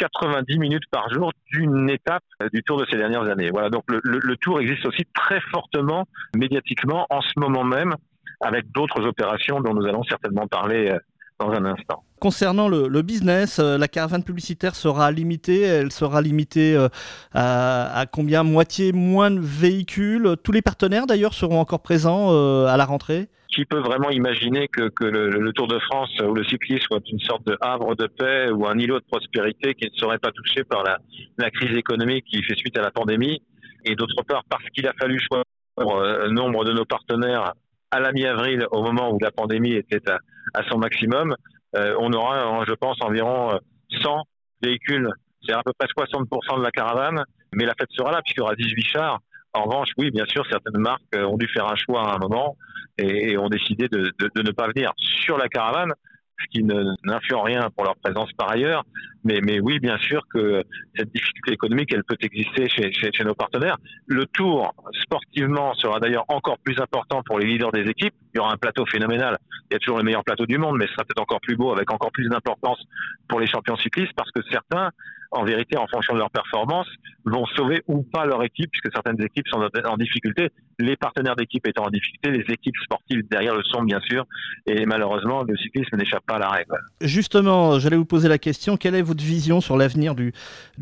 90 0.01 0.57
minutes 0.57 0.83
par 0.89 1.13
jour 1.13 1.31
d'une 1.51 1.89
étape 1.89 2.23
du 2.51 2.63
Tour 2.63 2.79
de 2.79 2.85
ces 2.89 2.97
dernières 2.97 3.29
années. 3.29 3.51
Voilà, 3.51 3.69
donc 3.69 3.83
le, 3.87 4.35
Tour 4.37 4.59
existe 4.59 4.85
aussi 4.87 5.03
très 5.13 5.39
fortement 5.51 6.07
médiatiquement 6.35 7.05
en 7.11 7.21
ce 7.21 7.33
moment 7.37 7.63
même, 7.63 7.93
avec 8.41 8.71
d'autres 8.71 9.05
opérations 9.05 9.61
dont 9.61 9.73
nous 9.75 9.85
allons 9.85 10.03
certainement 10.03 10.47
parler 10.47 10.89
euh, 10.89 10.97
dans 11.45 11.51
un 11.51 11.65
instant. 11.65 12.03
Concernant 12.19 12.69
le, 12.69 13.01
business, 13.01 13.59
euh, 13.59 13.77
la 13.77 13.87
caravane 13.87 14.23
publicitaire 14.23 14.75
sera 14.75 15.11
limitée. 15.11 15.61
Elle 15.61 15.91
sera 15.91 16.21
limitée 16.21 16.75
euh, 16.75 16.87
à, 17.33 18.05
combien? 18.11 18.43
Moitié 18.43 18.91
moins 18.91 19.31
de 19.31 19.39
véhicules. 19.39 20.35
Tous 20.43 20.51
les 20.51 20.61
partenaires 20.61 21.07
d'ailleurs 21.07 21.33
seront 21.33 21.59
encore 21.59 21.81
présents 21.81 22.29
à 22.65 22.77
la 22.77 22.85
rentrée? 22.85 23.27
Qui 23.53 23.65
peut 23.65 23.79
vraiment 23.79 24.09
imaginer 24.09 24.67
que, 24.67 24.87
que 24.89 25.03
le, 25.03 25.51
Tour 25.53 25.67
de 25.67 25.79
France 25.79 26.09
ou 26.21 26.33
le 26.33 26.43
cyclisme 26.45 26.83
soit 26.87 27.01
une 27.11 27.19
sorte 27.19 27.45
de 27.45 27.57
havre 27.59 27.95
de 27.95 28.07
paix 28.07 28.49
ou 28.49 28.65
un 28.65 28.77
îlot 28.77 28.99
de 28.99 29.05
prospérité 29.05 29.73
qui 29.73 29.89
ne 29.91 29.97
serait 29.97 30.19
pas 30.19 30.31
touché 30.31 30.63
par 30.63 30.83
la, 30.83 30.99
la 31.37 31.49
crise 31.51 31.75
économique 31.77 32.25
qui 32.25 32.41
fait 32.43 32.55
suite 32.55 32.77
à 32.77 32.81
la 32.81 32.91
pandémie 32.91 33.41
Et 33.83 33.95
d'autre 33.95 34.23
part, 34.27 34.43
parce 34.49 34.63
qu'il 34.73 34.87
a 34.87 34.93
fallu 34.93 35.19
choisir 35.19 35.43
euh, 35.79 36.29
nombre 36.29 36.65
de 36.65 36.73
nos 36.73 36.85
partenaires 36.85 37.53
à 37.91 37.99
la 37.99 38.11
mi-avril, 38.11 38.65
au 38.71 38.83
moment 38.83 39.11
où 39.11 39.19
la 39.19 39.31
pandémie 39.31 39.73
était 39.73 40.09
à, 40.09 40.19
à 40.53 40.63
son 40.69 40.77
maximum, 40.77 41.35
euh, 41.75 41.95
on 41.99 42.11
aura, 42.13 42.63
je 42.67 42.73
pense, 42.73 42.97
environ 43.01 43.57
100 44.01 44.09
euh, 44.09 44.21
véhicules. 44.61 45.09
C'est 45.45 45.53
à 45.53 45.61
peu 45.63 45.71
près 45.77 45.87
60% 45.87 46.59
de 46.59 46.63
la 46.63 46.71
caravane, 46.71 47.23
mais 47.53 47.65
la 47.65 47.73
fête 47.79 47.89
sera 47.91 48.11
là 48.11 48.21
puisqu'il 48.21 48.41
y 48.41 48.43
aura 48.43 48.55
18 48.55 48.83
chars. 48.83 49.19
En 49.53 49.63
revanche, 49.63 49.89
oui, 49.97 50.11
bien 50.11 50.25
sûr, 50.25 50.45
certaines 50.49 50.79
marques 50.79 51.15
ont 51.15 51.37
dû 51.37 51.47
faire 51.47 51.65
un 51.65 51.75
choix 51.75 52.09
à 52.09 52.15
un 52.15 52.19
moment 52.19 52.55
et, 52.97 53.37
ont 53.37 53.49
décidé 53.49 53.87
de, 53.89 54.13
ne 54.35 54.51
pas 54.51 54.67
venir 54.67 54.91
sur 54.97 55.37
la 55.37 55.49
caravane, 55.49 55.91
ce 56.39 56.45
qui 56.51 56.63
n'influe 56.63 57.35
rien 57.35 57.69
pour 57.75 57.83
leur 57.83 57.95
présence 57.97 58.31
par 58.33 58.51
ailleurs. 58.51 58.83
Mais, 59.23 59.39
mais 59.41 59.59
oui, 59.59 59.79
bien 59.79 59.97
sûr 59.97 60.23
que 60.33 60.63
cette 60.95 61.13
difficulté 61.13 61.53
économique, 61.53 61.93
elle 61.93 62.03
peut 62.03 62.17
exister 62.21 62.67
chez, 62.69 62.91
chez, 62.91 63.23
nos 63.23 63.35
partenaires. 63.35 63.77
Le 64.07 64.25
tour, 64.25 64.73
sportivement, 65.01 65.73
sera 65.75 65.99
d'ailleurs 65.99 66.25
encore 66.27 66.57
plus 66.59 66.79
important 66.79 67.21
pour 67.23 67.39
les 67.39 67.45
leaders 67.45 67.71
des 67.71 67.89
équipes. 67.89 68.13
Il 68.33 68.37
y 68.37 68.39
aura 68.39 68.53
un 68.53 68.57
plateau 68.57 68.85
phénoménal. 68.85 69.37
Il 69.69 69.73
y 69.73 69.75
a 69.75 69.79
toujours 69.79 69.97
le 69.97 70.03
meilleur 70.03 70.23
plateau 70.23 70.45
du 70.45 70.57
monde, 70.57 70.77
mais 70.77 70.87
ce 70.87 70.93
sera 70.93 71.03
peut-être 71.03 71.21
encore 71.21 71.41
plus 71.41 71.55
beau 71.55 71.71
avec 71.71 71.91
encore 71.91 72.11
plus 72.11 72.27
d'importance 72.29 72.79
pour 73.27 73.39
les 73.39 73.47
champions 73.47 73.77
cyclistes 73.77 74.13
parce 74.15 74.31
que 74.31 74.41
certains 74.51 74.89
en 75.31 75.45
vérité, 75.45 75.77
en 75.77 75.87
fonction 75.87 76.13
de 76.13 76.19
leur 76.19 76.29
performance, 76.29 76.87
vont 77.23 77.45
sauver 77.55 77.83
ou 77.87 78.03
pas 78.03 78.25
leur 78.25 78.43
équipe, 78.43 78.69
puisque 78.71 78.93
certaines 78.93 79.21
équipes 79.23 79.47
sont 79.47 79.61
en 79.85 79.97
difficulté. 79.97 80.49
Les 80.79 80.97
partenaires 80.97 81.35
d'équipe 81.35 81.65
étant 81.67 81.85
en 81.85 81.89
difficulté, 81.89 82.31
les 82.31 82.53
équipes 82.53 82.75
sportives 82.83 83.21
derrière 83.29 83.55
le 83.55 83.63
sont, 83.63 83.83
bien 83.83 83.99
sûr. 84.01 84.25
Et 84.65 84.85
malheureusement, 84.85 85.43
le 85.43 85.55
cyclisme 85.55 85.95
n'échappe 85.95 86.25
pas 86.25 86.35
à 86.35 86.39
la 86.39 86.49
règle. 86.49 86.77
Justement, 86.99 87.79
j'allais 87.79 87.95
vous 87.95 88.05
poser 88.05 88.27
la 88.27 88.37
question 88.37 88.75
quelle 88.75 88.95
est 88.95 89.01
votre 89.11 89.23
vision 89.25 89.59
sur 89.59 89.75
l'avenir 89.75 90.15
du, 90.15 90.31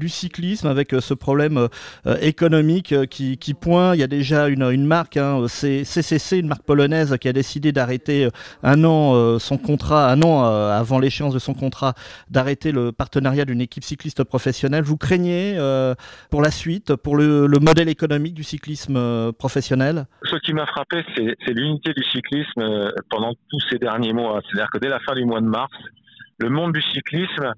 cyclisme 0.08 0.68
avec 0.68 0.94
euh, 0.94 1.02
ce 1.02 1.16
problème 1.16 1.68
euh, 2.06 2.18
économique 2.22 2.92
euh, 2.94 3.06
qui, 3.06 3.38
qui, 3.40 3.56
pointe. 3.56 3.96
Il 3.96 4.00
y 4.00 4.04
a 4.04 4.08
déjà 4.08 4.48
une, 4.48 4.86
marque, 4.86 5.18
hein, 5.18 5.48
CCC, 5.48 6.38
une 6.38 6.48
marque 6.48 6.62
polonaise, 6.62 7.18
qui 7.20 7.28
a 7.28 7.34
décidé 7.34 7.72
d'arrêter 7.72 8.28
un 8.62 8.84
an 8.84 9.40
son 9.40 9.58
contrat, 9.58 10.12
un 10.12 10.22
an 10.22 10.44
avant 10.44 11.00
l'échéance 11.00 11.34
de 11.34 11.40
son 11.40 11.54
contrat, 11.54 11.94
d'arrêter 12.30 12.72
le 12.72 12.92
partenariat 12.92 13.46
d'une 13.46 13.62
équipe 13.62 13.84
cycliste 13.84 14.24
professionnelle. 14.24 14.84
Vous 14.84 14.98
craignez 14.98 15.58
pour 16.30 16.42
la 16.42 16.52
suite, 16.52 16.96
pour 16.96 17.18
le, 17.18 17.48
modèle 17.60 17.90
économique 17.90 18.36
du 18.36 18.44
cyclisme 18.44 19.32
professionnel? 19.34 20.06
Ce 20.24 20.36
qui 20.38 20.54
m'a 20.54 20.66
frappé, 20.68 21.04
c'est 21.16 21.54
l'unité 21.54 21.94
du 21.94 22.04
cyclisme 22.04 22.92
pendant 23.10 23.34
tous 23.50 23.62
ces 23.70 23.80
derniers 23.80 24.14
mois. 24.14 24.42
C'est-à-dire 24.46 24.70
que 24.72 24.78
dès 24.80 24.90
la 24.90 25.00
fin 25.00 25.16
du 25.16 25.26
mois 25.26 25.42
de 25.42 25.48
mars, 25.48 25.72
le 26.40 26.50
monde 26.50 26.74
du 26.74 26.82
cyclisme 26.82 27.54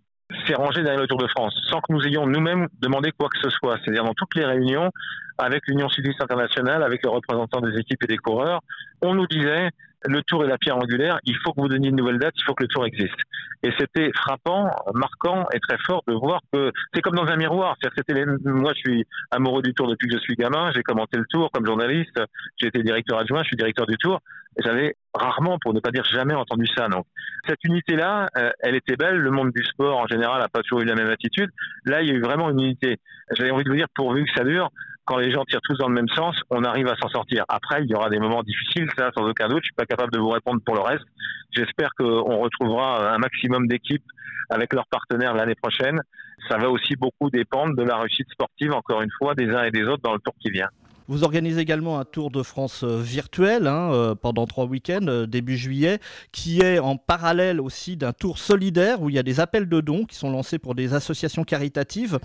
s'est 0.45 0.55
rangé 0.55 0.81
derrière 0.83 1.01
le 1.01 1.07
Tour 1.07 1.17
de 1.17 1.27
France, 1.27 1.53
sans 1.69 1.79
que 1.79 1.93
nous 1.93 2.05
ayons 2.05 2.25
nous-mêmes 2.25 2.67
demandé 2.81 3.11
quoi 3.11 3.29
que 3.29 3.39
ce 3.39 3.49
soit. 3.49 3.77
C'est-à-dire 3.83 4.03
dans 4.03 4.13
toutes 4.13 4.35
les 4.35 4.45
réunions 4.45 4.91
avec 5.37 5.63
l'Union 5.67 5.89
cycliste 5.89 6.21
internationale, 6.21 6.83
avec 6.83 7.03
les 7.03 7.09
représentants 7.09 7.61
des 7.61 7.77
équipes 7.79 8.03
et 8.03 8.07
des 8.07 8.17
coureurs, 8.17 8.61
on 9.01 9.15
nous 9.15 9.27
disait 9.27 9.69
le 10.05 10.21
tour 10.23 10.43
est 10.43 10.47
la 10.47 10.57
pierre 10.57 10.77
angulaire, 10.77 11.19
il 11.23 11.35
faut 11.43 11.53
que 11.53 11.61
vous 11.61 11.67
donniez 11.67 11.89
une 11.89 11.95
nouvelle 11.95 12.19
date, 12.19 12.33
il 12.37 12.43
faut 12.43 12.53
que 12.53 12.63
le 12.63 12.69
tour 12.69 12.85
existe. 12.85 13.19
Et 13.63 13.71
c'était 13.77 14.11
frappant, 14.15 14.71
marquant 14.93 15.45
et 15.53 15.59
très 15.59 15.77
fort 15.85 16.03
de 16.07 16.13
voir 16.13 16.41
que 16.51 16.71
c'est 16.93 17.01
comme 17.01 17.15
dans 17.15 17.27
un 17.27 17.35
miroir. 17.35 17.75
C'était 17.95 18.25
moi, 18.43 18.73
je 18.73 18.79
suis 18.79 19.05
amoureux 19.29 19.61
du 19.61 19.73
tour 19.73 19.87
depuis 19.87 20.07
que 20.07 20.15
je 20.15 20.21
suis 20.21 20.35
gamin, 20.35 20.71
j'ai 20.73 20.81
commenté 20.81 21.17
le 21.17 21.25
tour 21.29 21.51
comme 21.51 21.65
journaliste, 21.65 22.19
j'ai 22.57 22.67
été 22.67 22.81
directeur 22.81 23.19
adjoint, 23.19 23.43
je 23.43 23.49
suis 23.49 23.57
directeur 23.57 23.85
du 23.85 23.97
tour. 23.97 24.19
J'avais 24.57 24.95
rarement, 25.13 25.57
pour 25.59 25.73
ne 25.73 25.79
pas 25.79 25.91
dire 25.91 26.03
jamais, 26.03 26.33
entendu 26.33 26.65
ça. 26.75 26.89
Donc, 26.89 27.05
cette 27.47 27.63
unité-là, 27.63 28.27
euh, 28.37 28.51
elle 28.59 28.75
était 28.75 28.97
belle. 28.97 29.15
Le 29.15 29.31
monde 29.31 29.51
du 29.55 29.63
sport, 29.63 29.97
en 29.97 30.07
général, 30.07 30.41
n'a 30.41 30.49
pas 30.49 30.61
toujours 30.61 30.81
eu 30.81 30.85
la 30.85 30.95
même 30.95 31.09
attitude. 31.09 31.49
Là, 31.85 32.01
il 32.01 32.09
y 32.09 32.11
a 32.11 32.15
eu 32.15 32.21
vraiment 32.21 32.49
une 32.49 32.59
unité. 32.59 32.97
J'avais 33.31 33.51
envie 33.51 33.63
de 33.63 33.69
vous 33.69 33.77
dire, 33.77 33.87
pourvu 33.95 34.25
que 34.25 34.31
ça 34.35 34.43
dure, 34.43 34.69
quand 35.05 35.17
les 35.17 35.31
gens 35.31 35.43
tirent 35.45 35.61
tous 35.63 35.77
dans 35.77 35.87
le 35.87 35.95
même 35.95 36.07
sens, 36.09 36.35
on 36.49 36.63
arrive 36.63 36.87
à 36.87 36.95
s'en 36.95 37.09
sortir. 37.09 37.43
Après, 37.49 37.83
il 37.83 37.89
y 37.89 37.95
aura 37.95 38.09
des 38.09 38.19
moments 38.19 38.43
difficiles, 38.43 38.87
ça, 38.97 39.11
sans 39.15 39.27
aucun 39.27 39.47
doute. 39.47 39.59
Je 39.63 39.67
suis 39.67 39.75
pas 39.75 39.85
capable 39.85 40.11
de 40.11 40.19
vous 40.19 40.29
répondre 40.29 40.61
pour 40.63 40.75
le 40.75 40.81
reste. 40.81 41.05
J'espère 41.51 41.89
qu'on 41.97 42.37
retrouvera 42.37 43.13
un 43.13 43.17
maximum 43.17 43.67
d'équipes 43.67 44.05
avec 44.49 44.73
leurs 44.73 44.87
partenaires 44.87 45.33
l'année 45.33 45.55
prochaine. 45.55 46.01
Ça 46.49 46.57
va 46.57 46.69
aussi 46.69 46.95
beaucoup 46.95 47.29
dépendre 47.29 47.75
de 47.75 47.83
la 47.83 47.97
réussite 47.97 48.29
sportive, 48.31 48.73
encore 48.73 49.01
une 49.01 49.11
fois, 49.17 49.35
des 49.35 49.49
uns 49.49 49.63
et 49.63 49.71
des 49.71 49.83
autres 49.83 50.03
dans 50.03 50.13
le 50.13 50.19
tour 50.19 50.33
qui 50.39 50.49
vient. 50.49 50.69
Vous 51.11 51.25
organisez 51.25 51.59
également 51.59 51.99
un 51.99 52.05
Tour 52.05 52.31
de 52.31 52.41
France 52.41 52.85
euh, 52.85 53.01
virtuel 53.01 53.67
hein, 53.67 53.91
euh, 53.91 54.15
pendant 54.15 54.45
trois 54.47 54.63
week-ends, 54.63 55.07
euh, 55.09 55.25
début 55.25 55.57
juillet, 55.57 55.99
qui 56.31 56.61
est 56.61 56.79
en 56.79 56.95
parallèle 56.95 57.59
aussi 57.59 57.97
d'un 57.97 58.13
tour 58.13 58.37
solidaire 58.37 59.01
où 59.01 59.09
il 59.09 59.15
y 59.15 59.19
a 59.19 59.23
des 59.23 59.41
appels 59.41 59.67
de 59.67 59.81
dons 59.81 60.05
qui 60.05 60.15
sont 60.15 60.31
lancés 60.31 60.57
pour 60.57 60.73
des 60.73 60.93
associations 60.93 61.43
caritatives. 61.43 62.17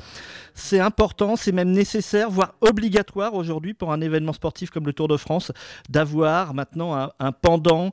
C'est 0.55 0.79
important, 0.79 1.35
c'est 1.35 1.51
même 1.51 1.73
nécessaire, 1.73 2.31
voire 2.31 2.55
obligatoire 2.61 3.35
aujourd'hui 3.35 3.75
pour 3.75 3.93
un 3.93 4.01
événement 4.01 4.33
sportif 4.33 4.71
comme 4.71 4.87
le 4.87 4.93
Tour 4.93 5.09
de 5.09 5.17
France, 5.17 5.51
d'avoir 5.89 6.55
maintenant 6.55 7.11
un, 7.19 7.33
pendant 7.33 7.91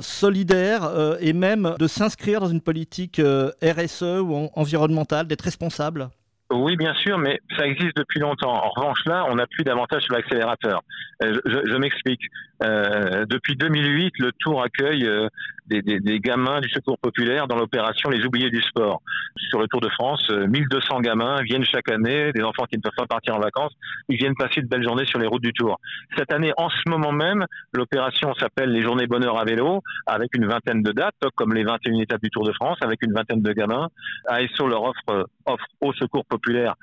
solidaire 0.00 1.16
et 1.20 1.32
même 1.32 1.76
de 1.78 1.86
s'inscrire 1.86 2.40
dans 2.40 2.48
une 2.48 2.60
politique 2.60 3.20
RSE 3.62 4.02
ou 4.02 4.48
environnementale, 4.56 5.28
d'être 5.28 5.42
responsable. 5.42 6.10
Oui, 6.52 6.76
bien 6.76 6.94
sûr, 6.94 7.18
mais 7.18 7.40
ça 7.56 7.66
existe 7.66 7.96
depuis 7.96 8.20
longtemps. 8.20 8.52
En 8.52 8.70
revanche, 8.70 9.04
là, 9.06 9.24
on 9.28 9.38
appuie 9.38 9.64
davantage 9.64 10.02
sur 10.02 10.14
l'accélérateur. 10.14 10.82
Euh, 11.22 11.40
je, 11.46 11.58
je 11.64 11.76
m'explique. 11.76 12.20
Euh, 12.62 13.24
depuis 13.26 13.56
2008, 13.56 14.14
le 14.18 14.30
Tour 14.32 14.62
accueille 14.62 15.06
euh, 15.06 15.28
des, 15.66 15.82
des, 15.82 16.00
des, 16.00 16.20
gamins 16.20 16.60
du 16.60 16.68
Secours 16.68 16.98
populaire 16.98 17.46
dans 17.48 17.56
l'opération 17.56 18.10
Les 18.10 18.24
Oubliés 18.24 18.50
du 18.50 18.62
sport. 18.62 19.02
Sur 19.48 19.60
le 19.60 19.66
Tour 19.66 19.80
de 19.80 19.88
France, 19.88 20.28
1200 20.30 21.00
gamins 21.00 21.42
viennent 21.42 21.64
chaque 21.64 21.90
année, 21.90 22.32
des 22.32 22.42
enfants 22.42 22.64
qui 22.64 22.76
ne 22.76 22.82
peuvent 22.82 22.92
pas 22.96 23.06
partir 23.06 23.36
en 23.36 23.40
vacances, 23.40 23.72
ils 24.08 24.16
viennent 24.16 24.34
passer 24.34 24.60
de 24.60 24.66
belles 24.66 24.82
journées 24.82 25.06
sur 25.06 25.18
les 25.18 25.26
routes 25.26 25.42
du 25.42 25.52
Tour. 25.52 25.80
Cette 26.16 26.32
année, 26.32 26.52
en 26.56 26.68
ce 26.68 26.88
moment 26.88 27.12
même, 27.12 27.46
l'opération 27.72 28.34
s'appelle 28.34 28.70
les 28.70 28.82
Journées 28.82 29.06
Bonheur 29.06 29.38
à 29.38 29.44
vélo, 29.44 29.82
avec 30.06 30.34
une 30.34 30.46
vingtaine 30.46 30.82
de 30.82 30.92
dates, 30.92 31.14
comme 31.34 31.54
les 31.54 31.64
21 31.64 32.00
étapes 32.00 32.22
du 32.22 32.30
Tour 32.30 32.44
de 32.44 32.52
France, 32.52 32.78
avec 32.80 33.02
une 33.02 33.12
vingtaine 33.12 33.42
de 33.42 33.52
gamins. 33.52 33.88
ASO 34.28 34.66
leur 34.68 34.82
offre, 34.82 35.28
offre 35.46 35.66
au 35.80 35.92
Secours 35.92 36.24
populaire 36.26 36.74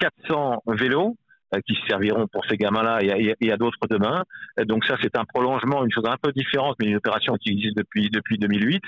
400 0.00 0.62
vélos 0.66 1.14
euh, 1.14 1.25
qui 1.66 1.76
serviront 1.88 2.26
pour 2.26 2.44
ces 2.46 2.56
gamins-là 2.56 3.00
et, 3.02 3.52
à 3.52 3.56
d'autres 3.56 3.86
demain. 3.88 4.24
Donc 4.64 4.84
ça, 4.84 4.96
c'est 5.02 5.16
un 5.16 5.24
prolongement, 5.24 5.84
une 5.84 5.92
chose 5.92 6.04
un 6.06 6.16
peu 6.20 6.32
différente, 6.32 6.76
mais 6.80 6.86
une 6.86 6.96
opération 6.96 7.34
qui 7.36 7.50
existe 7.50 7.76
depuis 7.76 8.10
depuis 8.10 8.38
2008. 8.38 8.82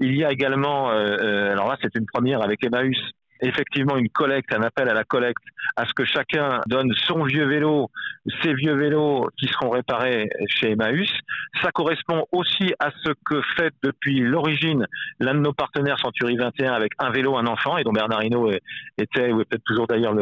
Il 0.00 0.16
y 0.16 0.24
a 0.24 0.32
également, 0.32 0.90
euh, 0.90 1.16
euh, 1.20 1.52
alors 1.52 1.68
là, 1.68 1.76
c'est 1.80 1.94
une 1.94 2.06
première 2.06 2.42
avec 2.42 2.64
Emmaüs, 2.64 2.98
effectivement 3.42 3.96
une 3.96 4.08
collecte, 4.08 4.54
un 4.54 4.62
appel 4.62 4.88
à 4.88 4.94
la 4.94 5.04
collecte, 5.04 5.42
à 5.76 5.84
ce 5.84 5.92
que 5.92 6.04
chacun 6.04 6.60
donne 6.66 6.92
son 7.06 7.24
vieux 7.24 7.46
vélo, 7.46 7.90
ses 8.42 8.54
vieux 8.54 8.74
vélos 8.74 9.28
qui 9.36 9.48
seront 9.48 9.70
réparés 9.70 10.28
chez 10.48 10.70
Emmaüs. 10.70 11.10
Ça 11.62 11.70
correspond 11.72 12.24
aussi 12.32 12.72
à 12.78 12.90
ce 13.04 13.10
que 13.24 13.42
fait 13.56 13.74
depuis 13.82 14.20
l'origine 14.20 14.86
l'un 15.20 15.34
de 15.34 15.40
nos 15.40 15.52
partenaires 15.52 15.98
Century 15.98 16.36
21 16.36 16.72
avec 16.72 16.92
un 16.98 17.10
vélo, 17.10 17.36
un 17.36 17.46
enfant, 17.46 17.76
et 17.76 17.84
dont 17.84 17.92
Bernard 17.92 18.22
Hinault 18.22 18.50
était, 18.98 19.32
ou 19.32 19.40
est 19.40 19.44
peut-être 19.44 19.64
toujours 19.64 19.86
d'ailleurs 19.86 20.14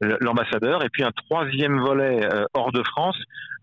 l'ambassadeur. 0.00 0.84
et 0.84 0.88
puis 0.90 1.02
un 1.02 1.12
troisième 1.12 1.78
volet 1.80 2.24
euh, 2.24 2.44
hors 2.54 2.72
de 2.72 2.82
France 2.82 3.16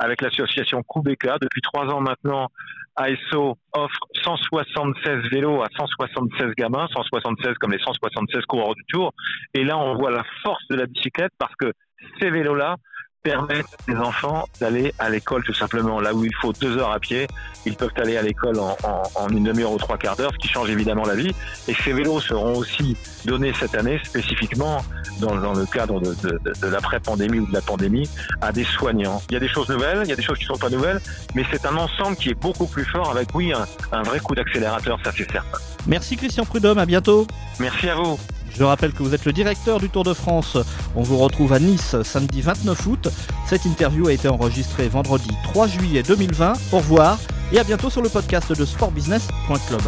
avec 0.04 0.22
l'association 0.22 0.84
Kubeka. 0.84 1.38
Depuis 1.42 1.62
trois 1.62 1.86
ans 1.86 2.02
maintenant, 2.02 2.50
ASO 2.96 3.58
offre 3.72 4.00
176 4.24 5.30
vélos 5.32 5.62
à 5.64 5.68
176 5.76 6.54
gamins, 6.58 6.88
176 6.94 7.54
comme 7.60 7.72
les 7.72 7.80
176 7.80 8.46
coureurs 8.46 8.76
du 8.76 8.84
Tour. 8.90 9.14
Et 9.54 9.64
là, 9.64 9.78
on 9.78 9.96
voit 9.96 10.12
la 10.12 10.24
force 10.44 10.64
de 10.70 10.76
la 10.76 10.86
bicyclette 10.86 11.32
parce 11.40 11.56
que 11.56 11.72
ces 12.20 12.30
vélos-là 12.30 12.76
permettent 13.24 13.66
aux 13.90 13.96
enfants 13.96 14.46
d'aller 14.60 14.94
à 15.00 15.10
l'école 15.10 15.44
tout 15.44 15.54
simplement. 15.54 16.02
Là 16.02 16.14
où 16.14 16.26
il 16.26 16.36
faut 16.42 16.52
deux 16.52 16.78
heures 16.78 16.92
à 16.92 17.00
pied, 17.00 17.26
ils 17.66 17.76
peuvent 17.76 17.94
aller 17.96 18.18
à 18.18 18.22
l'école 18.22 18.60
en, 18.60 18.76
en, 18.84 19.30
une 19.30 19.46
demi-heure 19.46 19.72
ou 19.72 19.78
trois 19.78 19.98
quarts 19.98 20.18
d'heure, 20.18 20.32
ce 20.34 20.38
qui 20.38 20.50
change 20.50 20.70
évidemment 20.70 21.06
la 21.06 21.16
vie. 21.16 21.34
Et 21.70 21.74
ces 21.74 21.94
vélos 21.94 22.20
seront 22.20 22.56
aussi 22.58 22.98
donnés 23.24 23.54
cette 23.58 23.76
année 23.76 24.00
spécifiquement 24.04 24.84
dans, 25.22 25.36
dans 25.36 25.54
le 25.54 25.66
cadre 25.66 26.02
de, 26.02 26.14
de, 26.16 26.40
de 26.62 26.68
l'après-pandémie 26.68 27.40
ou 27.40 27.48
de 27.48 27.54
la 27.54 27.62
pandémie 27.62 28.10
à 28.42 28.52
des 28.52 28.66
soignants. 28.66 29.22
Il 29.30 29.34
y 29.34 29.38
a 29.38 29.40
des 29.40 29.48
choses 29.48 29.70
nouvelles, 29.70 30.02
il 30.04 30.10
y 30.10 30.14
a 30.14 30.18
des 30.18 30.22
choses 30.22 30.38
qui 30.38 30.46
sont 30.46 30.58
pas 30.58 30.70
nouvelles, 30.70 31.00
mais 31.34 31.46
c'est 31.50 31.66
un 31.66 31.78
ensemble 31.78 32.18
qui 32.18 32.30
est 32.30 32.40
beaucoup 32.40 32.68
plus 32.68 32.86
fort 32.86 33.10
avec, 33.12 33.34
oui, 33.34 33.54
un, 33.54 33.66
un 33.98 34.04
vrai 34.04 34.20
coup 34.20 34.36
d'accélérateur, 34.36 35.00
ça 35.02 35.12
c'est 35.16 35.32
certain. 35.32 35.60
Merci 35.88 36.18
Christian 36.18 36.44
Prudhomme, 36.44 36.78
à 36.78 36.86
bientôt. 36.86 37.26
Merci 37.60 37.90
à 37.90 37.96
vous. 37.96 38.20
Je 38.58 38.64
rappelle 38.64 38.94
que 38.94 39.04
vous 39.04 39.14
êtes 39.14 39.26
le 39.26 39.34
directeur 39.34 39.80
du 39.80 39.90
Tour 39.90 40.04
de 40.04 40.14
France. 40.14 40.58
On 40.96 41.02
vous 41.02 41.18
retrouve 41.18 41.54
à 41.54 41.60
Nice 41.60 41.96
samedi 42.04 42.42
29 42.42 42.88
août. 42.88 43.08
Cette 43.48 43.66
interview 43.66 44.08
a 44.08 44.14
été 44.14 44.28
enregistrée 44.28 44.88
vendredi 44.88 45.30
3 45.44 45.68
juillet 45.68 46.04
2020. 46.04 46.54
Au 46.72 46.78
revoir 46.78 47.20
et 47.52 47.60
à 47.60 47.64
bientôt 47.64 47.90
sur 47.90 48.02
le 48.02 48.10
podcast 48.10 48.52
de 48.58 48.66
sportbusiness.club. 48.66 49.82